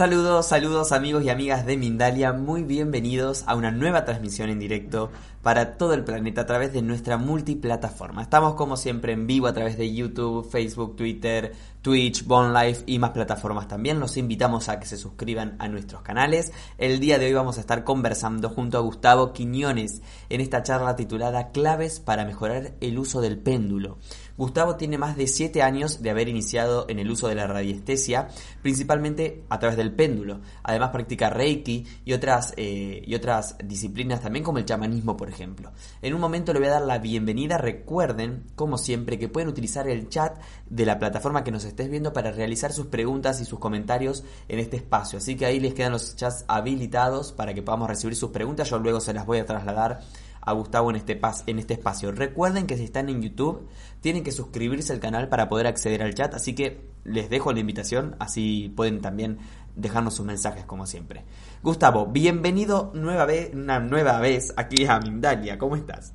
[0.00, 5.10] Saludos, saludos amigos y amigas de Mindalia, muy bienvenidos a una nueva transmisión en directo
[5.42, 8.22] para todo el planeta a través de nuestra multiplataforma.
[8.22, 13.10] Estamos como siempre en vivo a través de YouTube, Facebook, Twitter, Twitch, Life y más
[13.10, 14.00] plataformas también.
[14.00, 16.52] Los invitamos a que se suscriban a nuestros canales.
[16.78, 20.96] El día de hoy vamos a estar conversando junto a Gustavo Quiñones en esta charla
[20.96, 23.98] titulada Claves para mejorar el uso del péndulo.
[24.40, 28.28] Gustavo tiene más de 7 años de haber iniciado en el uso de la radiestesia,
[28.62, 30.40] principalmente a través del péndulo.
[30.62, 35.72] Además practica Reiki y otras, eh, y otras disciplinas también como el chamanismo, por ejemplo.
[36.00, 37.58] En un momento le voy a dar la bienvenida.
[37.58, 40.38] Recuerden, como siempre, que pueden utilizar el chat
[40.70, 44.58] de la plataforma que nos estés viendo para realizar sus preguntas y sus comentarios en
[44.58, 45.18] este espacio.
[45.18, 48.70] Así que ahí les quedan los chats habilitados para que podamos recibir sus preguntas.
[48.70, 50.00] Yo luego se las voy a trasladar
[50.40, 52.12] a Gustavo en este, en este espacio.
[52.12, 53.68] Recuerden que si están en YouTube
[54.00, 57.60] tienen que suscribirse al canal para poder acceder al chat, así que les dejo la
[57.60, 59.38] invitación, así pueden también
[59.76, 61.24] dejarnos sus mensajes como siempre.
[61.62, 66.14] Gustavo, bienvenido nueva vez, una nueva vez aquí a Mindalia, ¿cómo estás?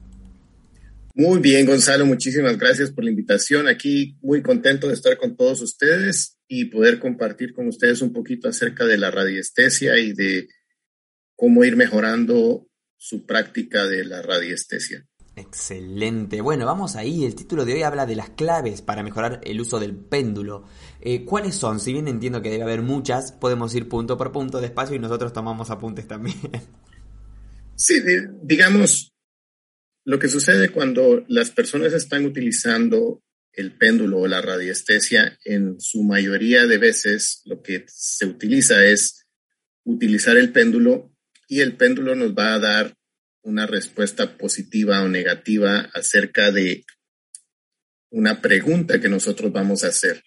[1.18, 3.70] Muy bien, Gonzalo, muchísimas gracias por la invitación.
[3.70, 8.50] Aquí muy contento de estar con todos ustedes y poder compartir con ustedes un poquito
[8.50, 10.50] acerca de la radiestesia y de
[11.38, 12.68] cómo ir mejorando
[13.08, 15.06] su práctica de la radiestesia.
[15.36, 16.42] Excelente.
[16.42, 17.24] Bueno, vamos ahí.
[17.24, 20.66] El título de hoy habla de las claves para mejorar el uso del péndulo.
[21.02, 21.80] Eh, ¿Cuáles son?
[21.80, 25.34] Si bien entiendo que debe haber muchas, podemos ir punto por punto despacio y nosotros
[25.34, 26.36] tomamos apuntes también.
[27.78, 28.02] Sí,
[28.42, 29.14] digamos,
[30.06, 36.02] lo que sucede cuando las personas están utilizando el péndulo o la radiestesia, en su
[36.02, 39.28] mayoría de veces lo que se utiliza es
[39.84, 41.15] utilizar el péndulo
[41.48, 42.96] y el péndulo nos va a dar
[43.42, 46.84] una respuesta positiva o negativa acerca de
[48.10, 50.24] una pregunta que nosotros vamos a hacer.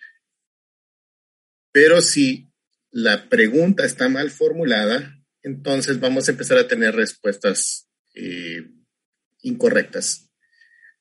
[1.73, 2.51] Pero si
[2.91, 8.69] la pregunta está mal formulada, entonces vamos a empezar a tener respuestas eh,
[9.43, 10.31] incorrectas.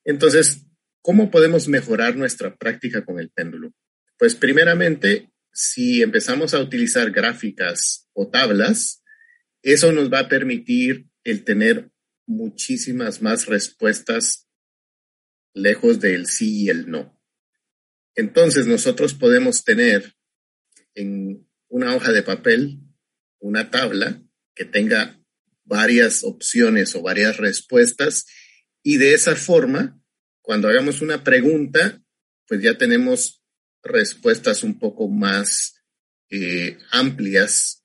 [0.04, 0.66] Entonces,
[1.02, 3.72] ¿cómo podemos mejorar nuestra práctica con el péndulo?
[4.18, 9.02] Pues primeramente, si empezamos a utilizar gráficas o tablas,
[9.62, 11.90] eso nos va a permitir el tener
[12.26, 14.48] muchísimas más respuestas
[15.54, 17.20] lejos del sí y el no.
[18.14, 20.14] Entonces nosotros podemos tener
[20.94, 22.80] en una hoja de papel
[23.40, 24.22] una tabla
[24.54, 25.20] que tenga
[25.64, 28.26] varias opciones o varias respuestas
[28.82, 30.00] y de esa forma,
[30.40, 32.02] cuando hagamos una pregunta,
[32.46, 33.42] pues ya tenemos
[33.82, 35.84] respuestas un poco más
[36.30, 37.84] eh, amplias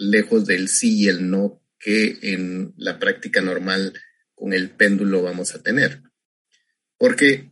[0.00, 3.92] lejos del sí y el no que en la práctica normal
[4.34, 6.02] con el péndulo vamos a tener.
[6.96, 7.50] Porque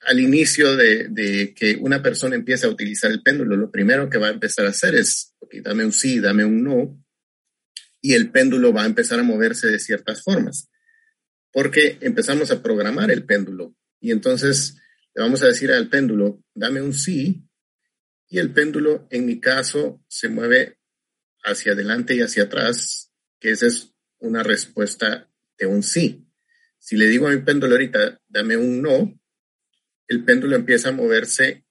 [0.00, 4.28] al inicio de, que una persona empiece a utilizar el péndulo, lo primero que va
[4.28, 7.02] a empezar a hacer es, ok, dame un sí, dame un no,
[8.02, 10.68] y el péndulo va a empezar a moverse de ciertas formas.
[11.50, 14.76] Porque empezamos a programar el péndulo y entonces
[15.14, 17.48] le vamos a decir al péndulo, dame un sí,
[18.28, 20.78] y el péndulo, en mi caso, se mueve
[21.44, 26.26] hacia adelante y hacia atrás, que esa es una respuesta de un sí.
[26.78, 29.20] Si le digo a mi péndulo ahorita, dame un no,
[30.08, 31.64] el péndulo empieza a moverse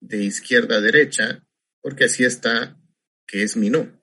[0.00, 1.44] de izquierda a derecha,
[1.80, 2.78] porque así está,
[3.26, 4.02] que es mi no.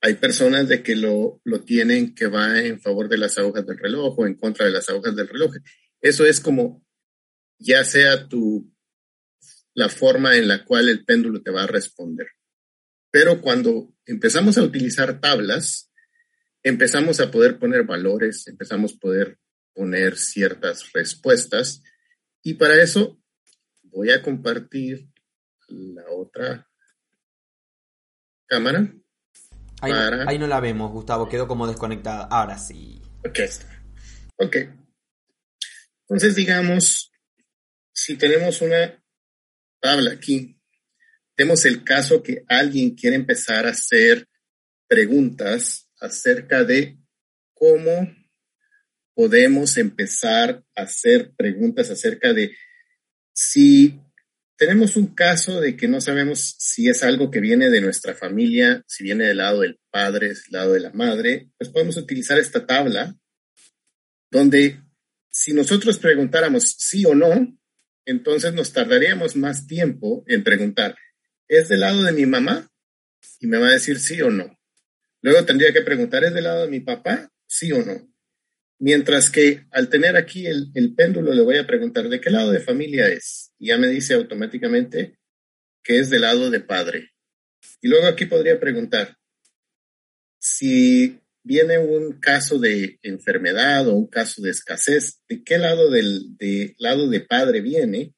[0.00, 3.78] Hay personas de que lo, lo tienen que va en favor de las agujas del
[3.78, 5.52] reloj o en contra de las agujas del reloj.
[6.00, 6.86] Eso es como,
[7.58, 8.72] ya sea tu,
[9.74, 12.28] la forma en la cual el péndulo te va a responder.
[13.10, 15.90] Pero cuando empezamos a utilizar tablas,
[16.62, 19.38] empezamos a poder poner valores, empezamos a poder
[19.72, 21.82] poner ciertas respuestas.
[22.42, 23.20] Y para eso
[23.82, 25.08] voy a compartir
[25.68, 26.68] la otra
[28.46, 28.92] cámara.
[29.80, 32.24] Ahí, no la vemos, Gustavo, quedó como desconectada.
[32.24, 33.00] Ahora sí.
[33.24, 33.38] Ok,
[34.36, 34.56] Ok.
[36.02, 37.12] Entonces, digamos,
[37.92, 39.02] si tenemos una
[39.80, 40.57] tabla aquí
[41.38, 44.26] tenemos el caso que alguien quiere empezar a hacer
[44.88, 46.98] preguntas acerca de
[47.54, 48.12] cómo
[49.14, 52.56] podemos empezar a hacer preguntas acerca de
[53.32, 54.00] si
[54.56, 58.82] tenemos un caso de que no sabemos si es algo que viene de nuestra familia,
[58.88, 62.66] si viene del lado del padre, del lado de la madre, pues podemos utilizar esta
[62.66, 63.16] tabla
[64.28, 64.82] donde
[65.30, 67.56] si nosotros preguntáramos sí o no,
[68.04, 70.96] entonces nos tardaríamos más tiempo en preguntar,
[71.48, 72.68] ¿es del lado de mi mamá?
[73.40, 74.56] Y me va a decir sí o no.
[75.22, 77.30] Luego tendría que preguntar, ¿es del lado de mi papá?
[77.46, 78.08] Sí o no.
[78.80, 82.60] Mientras que al tener aquí el, péndulo le voy a preguntar, ¿de qué lado de
[82.60, 83.52] familia es?
[83.58, 85.18] Y ya me dice automáticamente
[85.82, 87.10] que es del lado de padre.
[87.80, 89.16] Y luego aquí podría preguntar,
[90.38, 96.36] si viene un caso de enfermedad o un caso de escasez, ¿de qué lado del
[96.78, 98.14] lado de padre viene?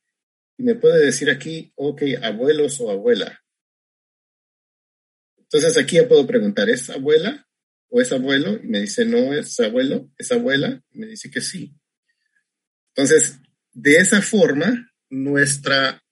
[0.61, 3.43] Y me puede decir aquí, ok, abuelos o abuela.
[5.39, 7.49] Entonces aquí ya puedo preguntar, ¿es abuela
[7.89, 8.63] o es abuelo?
[8.63, 10.85] Y me dice, no, es abuelo, es abuela.
[10.91, 11.75] Y me dice que sí.
[12.89, 13.41] Entonces,
[13.73, 16.05] de esa forma, nuestra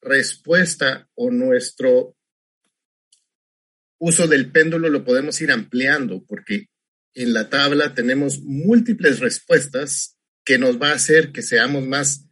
[0.00, 2.16] respuesta o nuestro
[3.98, 6.70] uso del péndulo lo podemos ir ampliando porque
[7.12, 10.16] en la tabla tenemos múltiples respuestas
[10.46, 12.29] que nos va a hacer que seamos más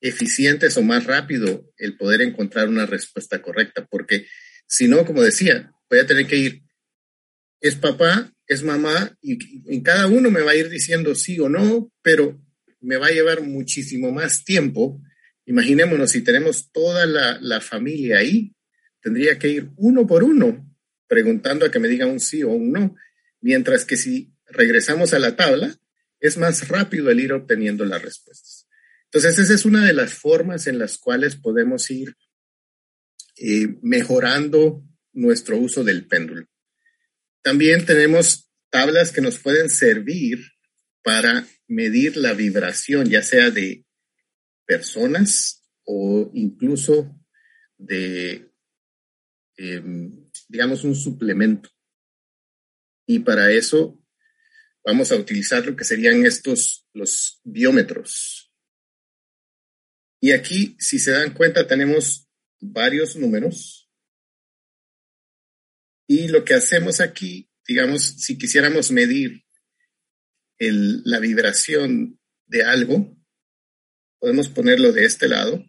[0.00, 4.26] eficientes o más rápido el poder encontrar una respuesta correcta, porque
[4.66, 6.62] si no, como decía, voy a tener que ir,
[7.60, 9.38] es papá, es mamá, y
[9.72, 12.40] en cada uno me va a ir diciendo sí o no, pero
[12.80, 15.00] me va a llevar muchísimo más tiempo.
[15.44, 18.54] Imaginémonos, si tenemos toda la, la familia ahí,
[19.02, 20.66] tendría que ir uno por uno
[21.06, 22.94] preguntando a que me diga un sí o un no,
[23.40, 25.74] mientras que si regresamos a la tabla,
[26.20, 28.59] es más rápido el ir obteniendo las respuestas.
[29.12, 32.16] Entonces, esa es una de las formas en las cuales podemos ir
[33.36, 36.46] eh, mejorando nuestro uso del péndulo.
[37.42, 40.38] También tenemos tablas que nos pueden servir
[41.02, 43.84] para medir la vibración, ya sea de
[44.66, 47.18] personas o incluso
[47.78, 48.52] de
[49.56, 51.70] em, digamos, un suplemento.
[53.06, 54.00] Y para eso
[54.84, 58.49] vamos a utilizar lo que serían estos, los biómetros.
[60.20, 62.28] Y aquí, si se dan cuenta, tenemos
[62.60, 63.90] varios números.
[66.06, 69.44] Y lo que hacemos aquí, digamos, si quisiéramos medir
[70.58, 73.16] la vibración de algo,
[74.18, 75.64] podemos ponerlo de este lado,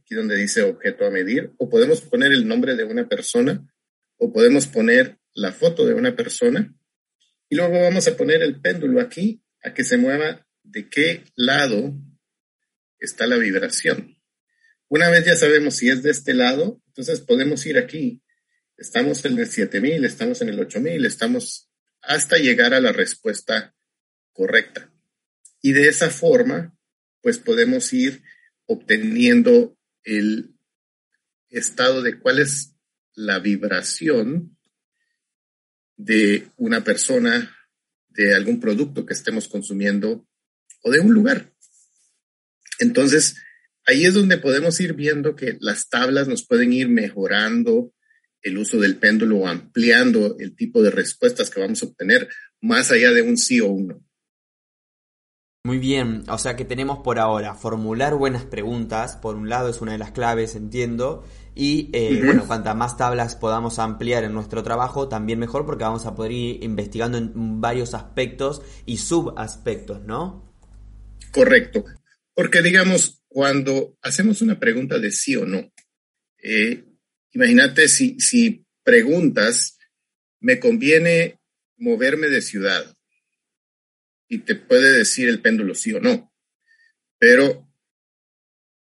[0.00, 3.72] aquí donde dice objeto a medir, o podemos poner el nombre de una persona
[4.16, 6.74] o podemos poner la foto de una persona
[7.48, 11.94] y luego vamos a poner el péndulo aquí a que se mueva de qué lado
[12.98, 14.16] está la vibración.
[14.88, 18.22] Una vez ya sabemos si es de este lado, entonces podemos ir aquí.
[18.76, 23.74] Estamos en el 7000, estamos en el 8000, estamos hasta llegar a la respuesta
[24.32, 24.90] correcta.
[25.60, 26.76] Y de esa forma,
[27.20, 28.22] pues podemos ir
[28.66, 30.54] obteniendo el
[31.50, 32.74] estado de cuál es
[33.14, 34.56] la vibración
[35.96, 37.54] de una persona,
[38.08, 40.26] de algún producto que estemos consumiendo
[40.82, 41.52] o de un lugar.
[42.78, 43.36] Entonces,
[43.86, 47.92] ahí es donde podemos ir viendo que las tablas nos pueden ir mejorando
[48.42, 52.28] el uso del péndulo o ampliando el tipo de respuestas que vamos a obtener
[52.60, 54.08] más allá de un sí o un no.
[55.64, 59.82] Muy bien, o sea que tenemos por ahora formular buenas preguntas, por un lado es
[59.82, 61.24] una de las claves, entiendo,
[61.54, 66.06] y eh, bueno, cuantas más tablas podamos ampliar en nuestro trabajo, también mejor porque vamos
[66.06, 70.54] a poder ir investigando en varios aspectos y subaspectos, ¿no?
[71.32, 71.84] Correcto,
[72.38, 75.72] porque digamos, cuando hacemos una pregunta de sí o no,
[76.40, 76.84] eh,
[77.32, 79.76] imagínate si, si preguntas,
[80.38, 81.40] ¿me conviene
[81.78, 82.94] moverme de ciudad?
[84.28, 86.32] Y te puede decir el péndulo sí o no.
[87.18, 87.68] Pero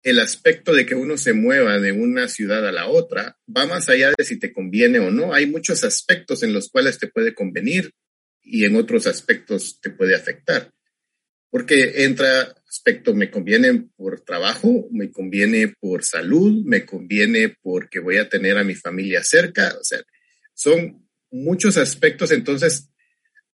[0.04, 3.90] el aspecto de que uno se mueva de una ciudad a la otra va más
[3.90, 5.34] allá de si te conviene o no.
[5.34, 7.92] Hay muchos aspectos en los cuales te puede convenir
[8.42, 10.72] y en otros aspectos te puede afectar.
[11.50, 18.18] Porque entra aspecto, me conviene por trabajo, me conviene por salud, me conviene porque voy
[18.18, 19.76] a tener a mi familia cerca.
[19.80, 20.02] O sea,
[20.56, 22.32] son muchos aspectos.
[22.32, 22.90] Entonces,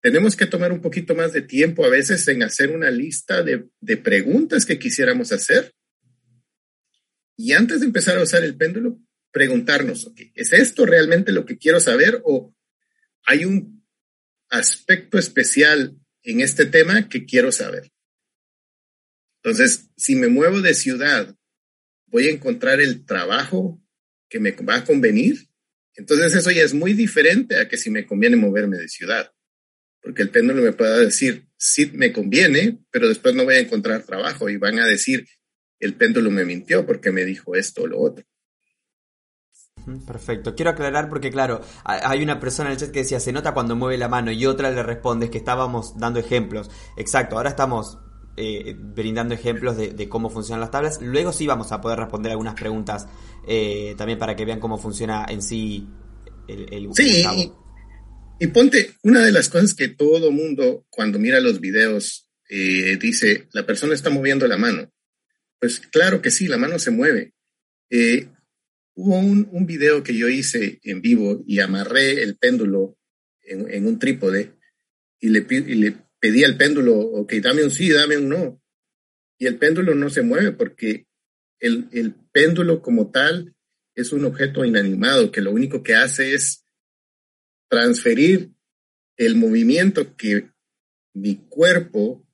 [0.02, 3.68] tenemos que tomar un poquito más de tiempo a veces en hacer una lista de,
[3.82, 5.74] de preguntas que quisiéramos hacer
[7.36, 9.00] y antes de empezar a usar el péndulo,
[9.32, 12.54] preguntarnos, ¿es esto realmente lo que quiero saber o
[13.26, 13.86] hay un
[14.50, 17.92] aspecto especial en este tema que quiero saber?
[19.50, 21.36] Entonces, si me muevo de ciudad,
[22.06, 23.82] voy a encontrar el trabajo
[24.30, 25.48] que me va a convenir.
[25.96, 29.32] Entonces, eso ya es muy diferente a que si me conviene moverme de ciudad.
[30.04, 34.04] Porque el péndulo me puede decir, sí me conviene, pero después no voy a encontrar
[34.04, 35.28] trabajo y van a decir,
[35.80, 38.24] el péndulo me mintió porque me dijo esto o lo otro.
[40.06, 40.54] Perfecto.
[40.54, 43.76] Quiero aclarar porque, claro, hay una persona en el chat que decía, se nota cuando
[43.76, 46.70] mueve la mano y otra le responde que estábamos dando ejemplos.
[46.98, 47.98] Exacto, ahora estamos
[48.38, 51.02] eh, brindando ejemplos de, cómo funcionan las tablas.
[51.02, 53.08] Luego sí vamos a poder responder algunas preguntas
[53.48, 55.88] eh, también para que vean cómo funciona en sí
[56.48, 56.74] el...
[56.74, 57.24] el sí,
[58.42, 63.50] y, ponte, una de las cosas que todo mundo cuando mira los videos eh, dice,
[63.52, 64.90] la persona está moviendo la mano.
[65.60, 67.34] Pues claro que sí, la mano se mueve.
[69.02, 72.98] Hubo un, video que yo hice en vivo y amarré el péndulo
[73.42, 74.54] en, un trípode
[75.20, 78.62] y le, y le pedí al péndulo, ok, dame un sí, dame un no.
[79.40, 81.08] Y el péndulo no se mueve porque
[81.60, 83.56] el, el péndulo como tal
[83.96, 86.66] es un objeto inanimado que lo único que hace es
[87.70, 88.52] transferir
[89.18, 90.52] el movimiento que
[91.14, 92.26] mi cuerpo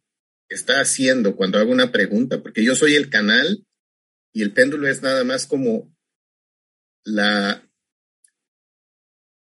[0.50, 3.65] está haciendo cuando hago una pregunta, porque yo soy el canal
[4.34, 5.96] y el péndulo es nada más como
[7.04, 7.68] la,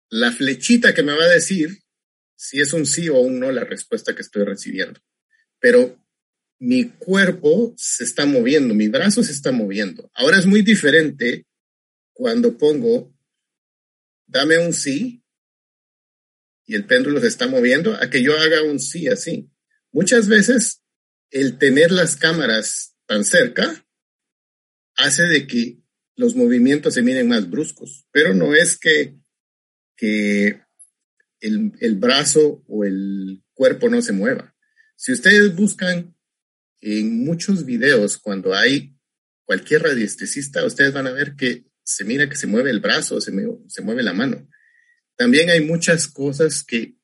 [0.09, 1.82] la flechita que me va a decir
[2.35, 4.99] si es un sí o un no la respuesta que estoy recibiendo.
[5.59, 5.99] Pero
[6.59, 10.09] mi cuerpo se está moviendo, mi brazo se está moviendo.
[10.13, 11.45] Ahora es muy diferente
[12.13, 13.13] cuando pongo,
[14.27, 15.23] dame un sí
[16.65, 19.49] y el péndulo se está moviendo, a que yo haga un sí así.
[19.91, 20.81] Muchas veces
[21.29, 23.85] el tener las cámaras tan cerca
[24.95, 25.79] hace de que
[26.15, 29.15] los movimientos se miren más bruscos, pero no es que,
[29.97, 30.62] que
[31.43, 34.55] el, brazo o el cuerpo no se mueva.
[34.95, 36.15] Si ustedes buscan
[36.81, 38.95] en muchos videos cuando hay
[39.45, 43.31] cualquier radiestesista, ustedes van a ver que se mira que se mueve el brazo, se,
[43.67, 44.47] se mueve la mano.
[45.17, 46.95] También hay muchas cosas que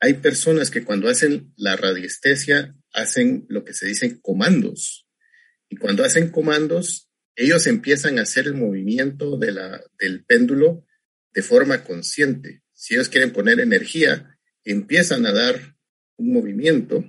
[0.00, 5.08] hay personas que cuando hacen la radiestesia hacen lo que se dicen comandos.
[5.68, 10.86] Y cuando hacen comandos, ellos empiezan a hacer el movimiento de la, del péndulo
[11.32, 12.61] de forma consciente.
[12.82, 15.76] Si ellos quieren poner energía, empiezan a dar
[16.16, 17.04] un movimiento.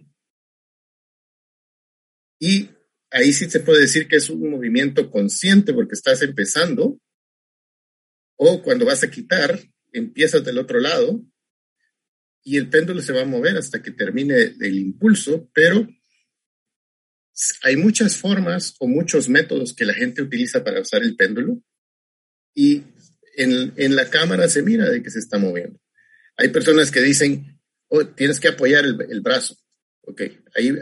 [2.40, 2.70] Y
[3.10, 7.02] ahí sí se puede decir que es un movimiento consciente porque estás empezando.
[8.38, 9.60] O cuando vas a quitar,
[9.92, 11.26] empiezas del otro lado
[12.44, 15.88] y el péndulo se va a mover hasta que termine el impulso, pero
[17.64, 21.64] hay muchas formas o muchos métodos que la gente utiliza para usar el péndulo.
[22.54, 22.84] Y
[23.36, 25.80] en, la cámara se mira de que se está moviendo.
[26.38, 29.56] Hay personas que dicen, oh, tienes que apoyar el, el brazo.
[30.02, 30.22] Ok,
[30.56, 30.76] ahí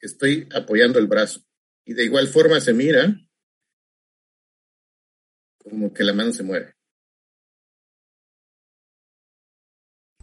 [0.00, 1.40] estoy apoyando el brazo.
[1.84, 3.14] Y de igual forma se mira
[5.58, 6.74] como que la mano se mueve.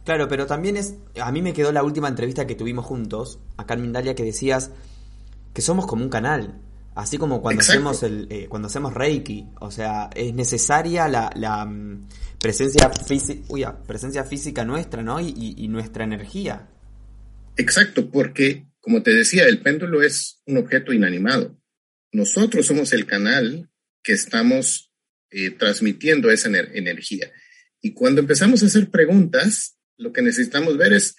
[0.04, 0.94] Claro, pero también es.
[1.20, 4.70] A mí me quedó la última entrevista que tuvimos juntos, acá en Mindalia, que decías
[5.54, 6.60] que somos como un canal.
[6.94, 9.46] Así como cuando hacemos el, eh, cuando hacemos Reiki.
[9.60, 12.08] O sea, es necesaria la, la mm,
[12.40, 15.20] presencia, física, presencia física nuestra, ¿no?
[15.20, 16.68] Y, y, nuestra energía.
[17.56, 21.58] Exacto, porque, como te decía, el péndulo es un objeto inanimado.
[22.12, 23.68] Nosotros somos el canal
[24.02, 24.92] que estamos
[25.30, 27.32] eh, transmitiendo esa energía.
[27.80, 31.16] Y cuando empezamos a hacer preguntas, lo que necesitamos ver es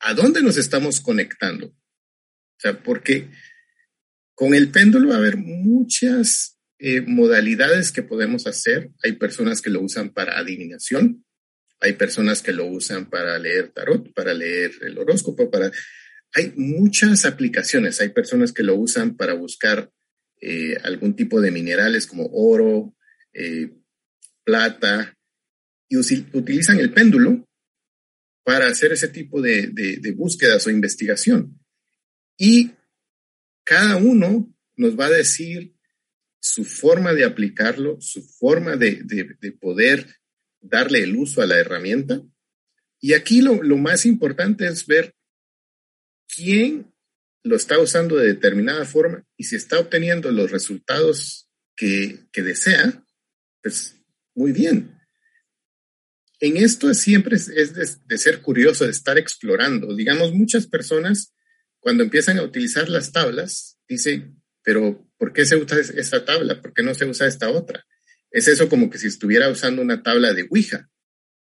[0.00, 1.66] a dónde nos estamos conectando.
[1.66, 3.30] O sea, porque
[4.38, 8.92] con el péndulo va a haber muchas eh, modalidades que podemos hacer.
[9.02, 11.24] Hay personas que lo usan para adivinación,
[11.80, 15.72] hay personas que lo usan para leer tarot, para leer el horóscopo, para...
[16.34, 18.00] Hay muchas aplicaciones.
[18.00, 19.90] Hay personas que lo usan para buscar
[20.40, 22.94] eh, algún tipo de minerales como oro,
[23.32, 23.72] eh,
[24.44, 25.18] plata,
[25.88, 27.44] y utilizan el péndulo
[28.44, 31.58] para hacer ese tipo de, búsquedas o investigación.
[32.38, 32.70] Y
[33.68, 35.74] cada uno nos va a decir
[36.40, 39.04] su forma de aplicarlo, su forma de,
[39.60, 40.06] poder
[40.60, 42.22] darle el uso a la herramienta.
[43.00, 45.14] Y aquí lo, más importante es ver
[46.34, 46.94] quién
[47.42, 53.04] lo está usando de determinada forma y si está obteniendo los resultados que, que desea,
[53.62, 53.96] pues
[54.34, 54.98] muy bien
[56.40, 59.94] en esto siempre es, de, ser curioso, de estar explorando.
[59.94, 61.34] Digamos, muchas personas
[61.80, 66.60] cuando empiezan a utilizar las tablas, dicen, pero ¿por qué se usa esta tabla?
[66.60, 67.86] ¿Por qué no se usa esta otra?
[68.30, 70.90] Es eso como que si estuviera usando una tabla de Ouija.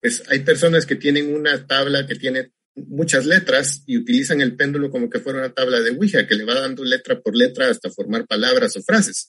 [0.01, 4.91] Pues hay personas que tienen una tabla que tiene muchas letras y utilizan el péndulo
[4.91, 7.91] como que fuera una tabla de Ouija, que le va dando letra por letra hasta
[7.91, 9.29] formar palabras o frases.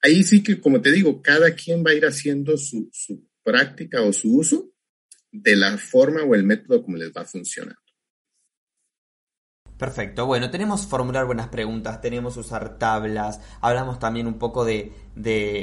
[0.00, 4.02] Ahí sí que, como te digo, cada quien va a ir haciendo su, su práctica
[4.02, 4.72] o su uso
[5.30, 7.76] de la forma o el método como les va a funcionar.
[9.82, 14.92] Perfecto, bueno, tenemos formular buenas preguntas, tenemos usar tablas, hablamos también un poco de,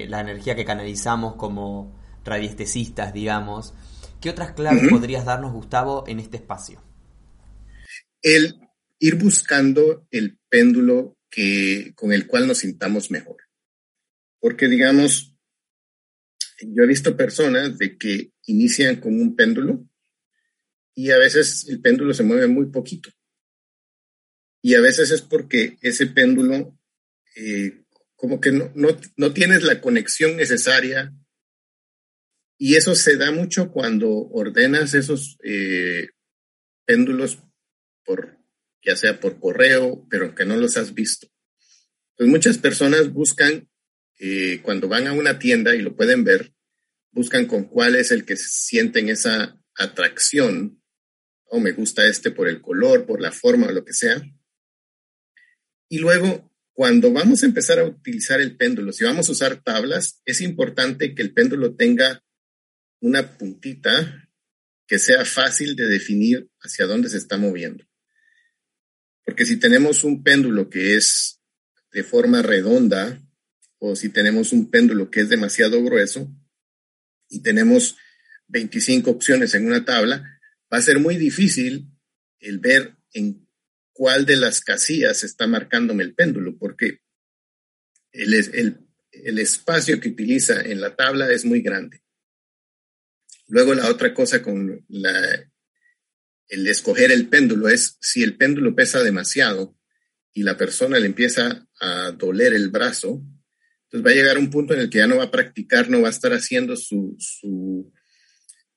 [0.09, 3.73] la energía que canalizamos como radiestesistas, digamos.
[4.19, 6.83] ¿Qué otras claves podrías darnos, Gustavo, en este espacio?
[8.21, 8.59] El
[8.99, 13.37] ir buscando el péndulo que, con el cual nos sintamos mejor.
[14.41, 15.33] Porque, digamos,
[16.59, 19.81] yo he visto personas de que inician con un péndulo
[20.93, 23.11] y a veces el péndulo se mueve muy poquito.
[24.61, 26.77] Y a veces es porque ese péndulo,
[27.35, 27.83] eh,
[28.15, 31.13] como que no, no, no, tienes la conexión necesaria
[32.57, 36.09] Y eso se da mucho cuando ordenas esos eh,
[36.85, 37.39] péndulos
[38.03, 38.37] por,
[38.83, 41.27] ya sea por correo, pero que no los has visto.
[42.17, 43.69] Pues muchas personas buscan,
[44.17, 46.51] eh, cuando van a una tienda y lo pueden ver,
[47.11, 50.83] buscan con cuál es el que sienten esa atracción,
[51.45, 54.21] o me gusta este por el color, por la forma, o lo que sea.
[55.89, 60.21] Y luego, cuando vamos a empezar a utilizar el péndulo, si vamos a usar tablas,
[60.23, 62.23] es importante que el péndulo tenga
[63.01, 64.29] una puntita
[64.87, 67.85] que sea fácil de definir hacia dónde se está moviendo.
[69.25, 71.39] Porque si tenemos un péndulo que es
[71.91, 73.21] de forma redonda
[73.79, 76.31] o si tenemos un péndulo que es demasiado grueso
[77.29, 77.97] y tenemos
[78.47, 80.23] 25 opciones en una tabla,
[80.71, 81.89] va a ser muy difícil
[82.39, 83.48] el ver en
[83.99, 86.99] cuál de las casillas está marcándome el péndulo, porque
[88.13, 88.33] el,
[89.11, 92.01] el, espacio que utiliza en la tabla es muy grande.
[93.49, 94.85] Luego la otra cosa con
[96.47, 99.77] el escoger el péndulo es si el péndulo pesa demasiado
[100.31, 103.21] y la persona le empieza a doler el brazo,
[103.83, 106.03] entonces va a llegar un punto en el que ya no va a practicar, no
[106.03, 107.91] va a estar haciendo su, su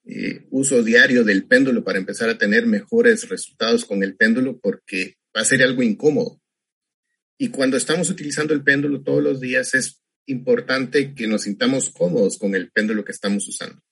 [0.05, 5.17] eh, uso diario del péndulo para empezar a tener mejores resultados con el péndulo porque
[5.37, 6.41] va a ser algo incómodo.
[7.39, 12.39] Y cuando estamos utilizando el péndulo todos los días es importante que nos sintamos cómodos
[12.39, 13.83] con el péndulo que estamos usando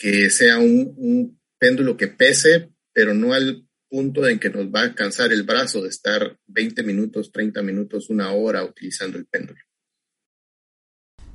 [0.00, 4.94] que sea un, péndulo que pese, pero no al punto en que nos va a
[4.94, 9.60] cansar el brazo de estar 20 minutos, 30 minutos, una hora utilizando el péndulo.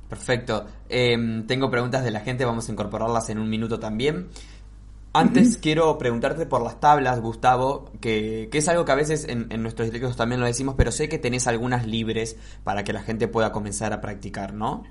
[0.08, 0.66] Perfecto.
[0.88, 4.28] Em, tengo preguntas de la gente, vamos a incorporarlas en un minuto también.
[5.12, 9.62] Antes quiero preguntarte por las tablas, Gustavo, que, es algo que a veces en, en,
[9.62, 13.26] nuestros directos también lo decimos, pero sé que tenés algunas libres para que la gente
[13.26, 14.84] pueda comenzar a practicar, ¿no?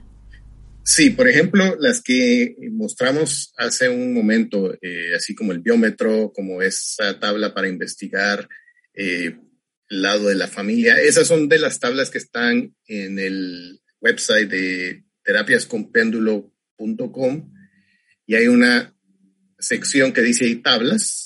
[0.88, 6.62] Sí, por ejemplo, las que mostramos hace un momento, eh, así como el biómetro, como
[6.62, 8.48] esa tabla para investigar
[8.94, 9.36] eh,
[9.90, 14.48] el lado de la familia, esas son de las tablas que están en el website
[14.48, 17.54] de terapiasconpéndulo.com
[18.26, 18.96] y hay una
[19.60, 21.26] sección que dice tablas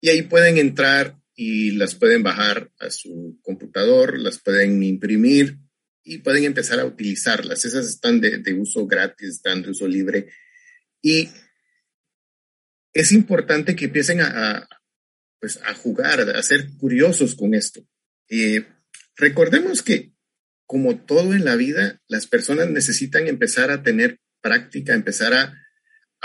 [0.00, 5.58] y ahí pueden entrar y las pueden bajar a su computador, las pueden imprimir
[6.02, 7.64] y pueden empezar a utilizarlas.
[7.64, 10.28] Esas están de, uso gratis, están de uso libre.
[11.02, 11.28] Y
[12.92, 14.68] es importante que empiecen a,
[15.38, 17.86] pues, a jugar, a ser curiosos con esto.
[18.28, 18.64] Eh,
[19.16, 20.12] recordemos que,
[20.68, 25.54] como todo en la vida, las personas necesitan empezar a tener práctica, empezar a,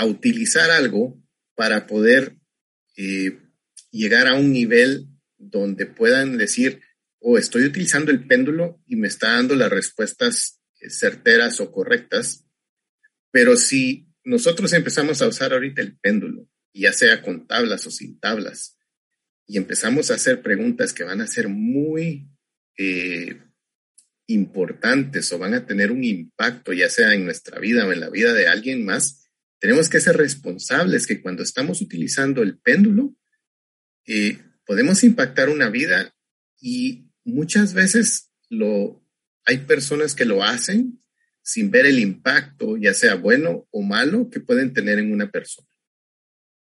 [0.06, 1.18] utilizar algo
[1.56, 2.36] para poder
[2.98, 3.40] eh,
[3.90, 6.82] llegar a un nivel donde puedan decir,
[7.20, 12.46] o estoy utilizando el péndulo y me está dando las respuestas eh, certeras o correctas,
[13.32, 18.20] pero si nosotros empezamos a usar ahorita el péndulo, ya sea con tablas o sin
[18.20, 18.78] tablas,
[19.48, 22.28] y empezamos a hacer preguntas que van a ser muy
[22.78, 23.40] eh,
[24.28, 28.10] importantes o van a tener un impacto, ya sea en nuestra vida o en la
[28.10, 33.16] vida de alguien más, tenemos que ser responsables que cuando estamos utilizando el péndulo,
[34.06, 36.14] eh, podemos impactar una vida
[36.60, 39.06] y muchas veces lo,
[39.46, 41.02] hay personas que lo hacen
[41.42, 45.68] sin ver el impacto, ya sea bueno o malo, que pueden tener en una persona.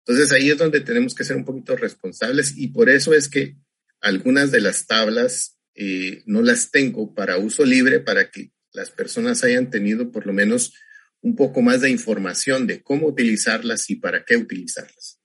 [0.06, 3.56] Entonces ahí es donde tenemos que ser un poquito responsables y por eso es que
[4.00, 9.44] algunas de las tablas eh, no las tengo para uso libre para que las personas
[9.44, 10.74] hayan tenido por lo menos
[11.20, 15.20] un poco más de información de cómo utilizarlas y para qué utilizarlas.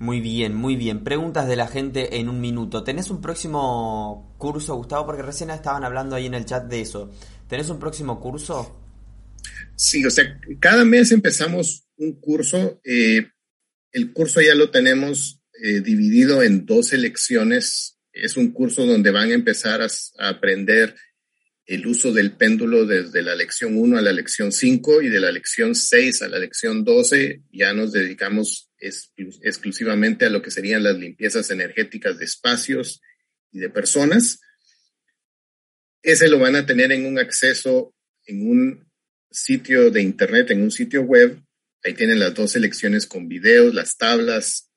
[0.00, 1.04] Muy bien, muy bien.
[1.04, 2.84] Preguntas de la gente en un minuto.
[2.84, 5.04] ¿Tenés un próximo curso, Gustavo?
[5.04, 7.12] Porque recién estaban hablando ahí en el chat de eso.
[7.46, 8.80] ¿Tenés un próximo curso?
[9.76, 12.80] Sí, o sea, cada mes empezamos un curso.
[12.82, 13.28] Eh,
[13.92, 17.93] el curso ya lo tenemos eh, dividido en dos lecciones.
[18.14, 19.88] Es un curso donde van a empezar a,
[20.28, 20.94] aprender
[21.66, 25.32] el uso del péndulo desde la lección 1 a la lección 5 y de la
[25.32, 30.96] lección 6 a la lección 12 ya nos dedicamos exclusivamente a lo que serían las
[30.96, 33.00] limpiezas energéticas de espacios
[33.50, 34.40] y de personas.
[36.02, 37.94] Ese lo van a tener en un acceso
[38.26, 38.92] en un
[39.30, 41.42] sitio de internet, en un sitio web.
[41.82, 44.70] Ahí tienen las dos selecciones con videos, las tablas,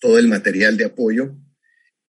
[0.00, 1.34] todo el material de apoyo.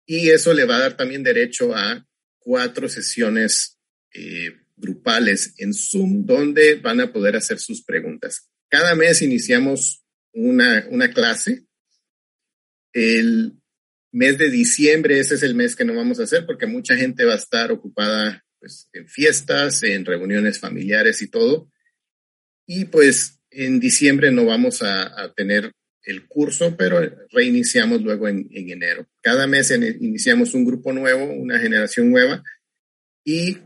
[0.08, 2.04] Y eso le va a dar también derecho a
[2.40, 3.78] cuatro sesiones
[4.14, 8.50] eh, grupales en Zoom donde van a poder hacer sus preguntas.
[8.70, 11.66] Cada mes iniciamos una, clase.
[12.94, 13.54] El
[14.12, 17.26] mes de diciembre, ese es el mes que no vamos a hacer porque mucha gente
[17.26, 21.70] va a estar ocupada pues, en fiestas, en reuniones familiares y todo.
[22.66, 25.72] Y pues en diciembre no vamos a, tener
[26.08, 27.00] el curso, pero
[27.32, 29.06] reiniciamos luego en, enero.
[29.22, 32.44] Cada mes iniciamos un grupo nuevo, una generación nueva,
[33.26, 33.58] y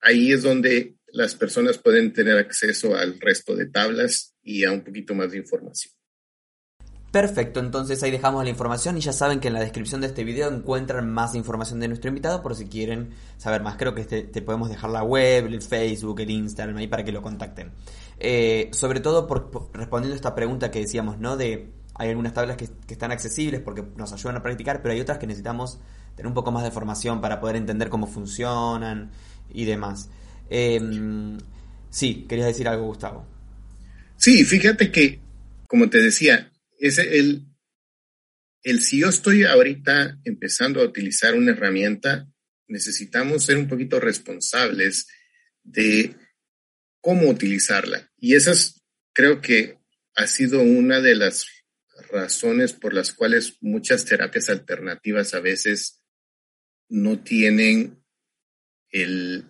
[0.00, 4.84] ahí es donde las personas pueden tener acceso al resto de tablas y a un
[4.84, 5.97] poquito más de información.
[7.10, 10.24] Perfecto, entonces ahí dejamos la información y ya saben que en la descripción de este
[10.24, 13.76] video encuentran más información de nuestro invitado por si quieren saber más.
[13.76, 17.12] Creo que te, te podemos dejar la web, el Facebook, el Instagram ahí para que
[17.12, 17.72] lo contacten.
[18.20, 19.26] Eh, sobre todo
[19.72, 21.38] respondiendo a esta pregunta que decíamos, ¿no?
[21.38, 25.18] De hay algunas tablas que, están accesibles porque nos ayudan a practicar, pero hay otras
[25.18, 25.78] que necesitamos
[26.14, 29.10] tener un poco más de formación para poder entender cómo funcionan
[29.50, 30.08] y demás.
[30.50, 31.38] Em,
[31.90, 33.24] sí, querías decir algo, Gustavo.
[34.16, 35.20] Sí, fíjate que,
[35.66, 37.46] como te decía, es el,
[38.62, 42.26] el si yo estoy ahorita empezando a utilizar una herramienta,
[42.68, 45.06] necesitamos ser un poquito responsables
[45.62, 46.14] de
[47.00, 48.10] cómo utilizarla.
[48.18, 49.78] Y esa es, creo que
[50.14, 51.46] ha sido una de las
[52.10, 56.02] razones por las cuales muchas terapias alternativas a veces
[56.88, 58.02] no tienen
[58.90, 59.44] el,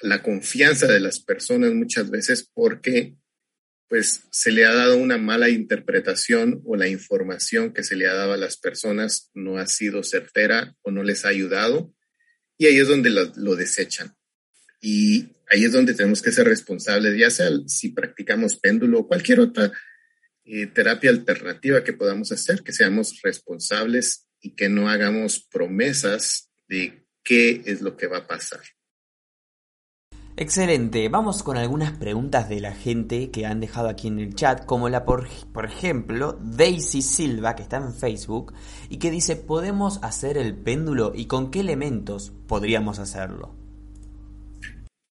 [0.00, 3.16] la confianza de las personas muchas veces porque
[3.92, 8.14] pues se le ha dado una mala interpretación o la información que se le ha
[8.14, 11.94] dado a las personas no ha sido certera o no les ha ayudado
[12.56, 14.16] y ahí es donde lo, desechan.
[14.80, 19.40] Y ahí es donde tenemos que ser responsables, ya sea si practicamos péndulo o cualquier
[19.40, 19.70] otra
[20.46, 27.04] eh, terapia alternativa que podamos hacer, que seamos responsables y que no hagamos promesas de
[27.22, 28.62] qué es lo que va a pasar.
[30.34, 34.64] Excelente, vamos con algunas preguntas de la gente que han dejado aquí en el chat,
[34.64, 38.54] como la por, por ejemplo Daisy Silva, que está en Facebook,
[38.88, 43.54] y que dice, ¿podemos hacer el péndulo y con qué elementos podríamos hacerlo?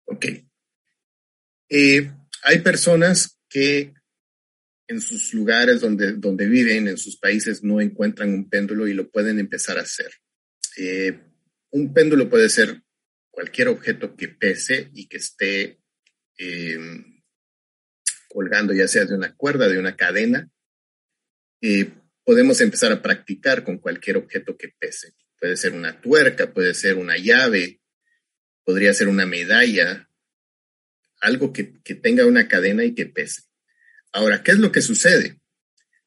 [0.05, 0.25] Ok.
[1.69, 2.11] Eh,
[2.43, 3.93] hay personas que
[4.87, 9.09] en sus lugares donde, donde viven, en sus países, no encuentran un péndulo y lo
[9.11, 10.11] pueden empezar a hacer.
[10.77, 11.17] Eh,
[11.69, 12.81] un péndulo puede ser
[13.31, 15.79] cualquier objeto que pese y que esté
[16.37, 17.23] em,
[18.29, 20.49] colgando, ya sea de una cuerda, de una cadena,
[21.61, 21.91] eh,
[22.23, 25.13] podemos empezar a practicar con cualquier objeto que pese.
[25.39, 27.81] Puede ser una tuerca, puede ser una llave,
[28.63, 30.07] podría ser una medalla,
[31.19, 33.43] algo que, que tenga una cadena y que pese.
[34.11, 35.39] Ahora, ¿qué es lo que sucede?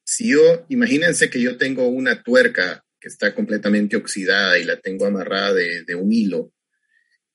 [0.03, 5.05] Si yo, imagínense que yo tengo una tuerca que está completamente oxidada y la tengo
[5.05, 6.54] amarrada de, de un hilo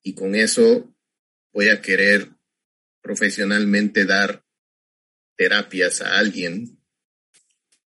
[0.03, 0.95] y con eso
[1.53, 2.31] voy a querer
[3.03, 4.45] profesionalmente dar
[5.37, 6.79] terapias a alguien,